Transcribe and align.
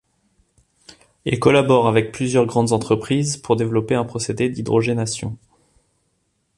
Il 1.25 1.37
collabore 1.39 1.87
avec 1.87 2.11
plusieurs 2.11 2.47
grandes 2.47 2.71
entreprises 2.71 3.37
pour 3.37 3.55
développer 3.55 3.93
un 3.93 4.03
procédé 4.03 4.49
d’hydrogénation. 4.49 5.37